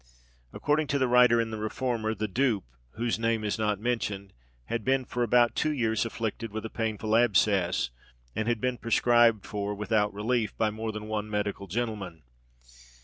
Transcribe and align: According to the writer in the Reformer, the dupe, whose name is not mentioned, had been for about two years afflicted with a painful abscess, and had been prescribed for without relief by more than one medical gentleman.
According 0.51 0.87
to 0.87 0.97
the 0.97 1.07
writer 1.07 1.39
in 1.39 1.51
the 1.51 1.59
Reformer, 1.59 2.15
the 2.15 2.27
dupe, 2.27 2.63
whose 2.95 3.19
name 3.19 3.43
is 3.43 3.59
not 3.59 3.79
mentioned, 3.79 4.33
had 4.65 4.83
been 4.83 5.05
for 5.05 5.21
about 5.21 5.53
two 5.55 5.69
years 5.71 6.05
afflicted 6.07 6.51
with 6.51 6.65
a 6.65 6.71
painful 6.71 7.15
abscess, 7.15 7.91
and 8.35 8.47
had 8.47 8.59
been 8.59 8.79
prescribed 8.79 9.45
for 9.45 9.75
without 9.75 10.11
relief 10.11 10.57
by 10.57 10.71
more 10.71 10.91
than 10.91 11.07
one 11.07 11.29
medical 11.29 11.67
gentleman. 11.67 12.23